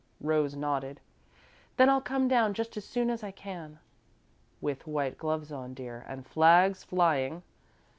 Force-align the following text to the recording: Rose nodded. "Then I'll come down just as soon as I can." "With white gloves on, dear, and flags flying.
Rose 0.19 0.55
nodded. 0.55 0.99
"Then 1.77 1.87
I'll 1.87 2.01
come 2.01 2.27
down 2.27 2.55
just 2.55 2.75
as 2.75 2.83
soon 2.83 3.11
as 3.11 3.21
I 3.23 3.29
can." 3.29 3.77
"With 4.59 4.87
white 4.87 5.15
gloves 5.15 5.51
on, 5.51 5.75
dear, 5.75 6.03
and 6.07 6.25
flags 6.25 6.83
flying. 6.83 7.43